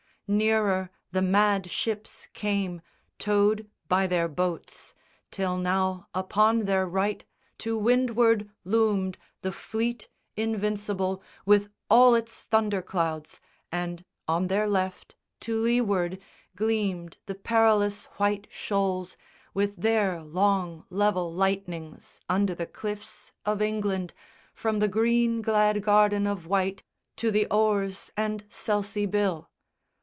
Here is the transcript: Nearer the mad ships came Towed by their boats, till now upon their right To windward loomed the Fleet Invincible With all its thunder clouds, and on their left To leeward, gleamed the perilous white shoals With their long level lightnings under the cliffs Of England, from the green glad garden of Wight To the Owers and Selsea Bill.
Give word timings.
Nearer 0.33 0.89
the 1.11 1.21
mad 1.21 1.69
ships 1.69 2.29
came 2.31 2.81
Towed 3.19 3.69
by 3.89 4.07
their 4.07 4.29
boats, 4.29 4.93
till 5.29 5.57
now 5.57 6.07
upon 6.13 6.63
their 6.63 6.87
right 6.87 7.25
To 7.57 7.77
windward 7.77 8.49
loomed 8.63 9.17
the 9.41 9.51
Fleet 9.51 10.07
Invincible 10.37 11.21
With 11.45 11.67
all 11.89 12.15
its 12.15 12.43
thunder 12.43 12.81
clouds, 12.81 13.41
and 13.73 14.05
on 14.25 14.47
their 14.47 14.69
left 14.69 15.17
To 15.41 15.61
leeward, 15.61 16.17
gleamed 16.55 17.17
the 17.25 17.35
perilous 17.35 18.05
white 18.15 18.47
shoals 18.49 19.17
With 19.53 19.75
their 19.81 20.23
long 20.23 20.85
level 20.89 21.29
lightnings 21.33 22.21
under 22.29 22.55
the 22.55 22.65
cliffs 22.67 23.33
Of 23.45 23.61
England, 23.61 24.13
from 24.53 24.79
the 24.79 24.87
green 24.87 25.41
glad 25.41 25.83
garden 25.83 26.25
of 26.25 26.47
Wight 26.47 26.83
To 27.17 27.31
the 27.31 27.47
Owers 27.51 28.11
and 28.15 28.45
Selsea 28.49 29.09
Bill. 29.11 29.49